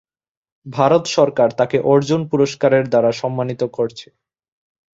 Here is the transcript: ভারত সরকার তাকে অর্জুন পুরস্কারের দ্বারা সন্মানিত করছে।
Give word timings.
ভারত 0.65 1.03
সরকার 1.15 1.49
তাকে 1.59 1.77
অর্জুন 1.91 2.21
পুরস্কারের 2.31 2.85
দ্বারা 2.91 3.11
সন্মানিত 3.21 3.61
করছে। 3.77 4.07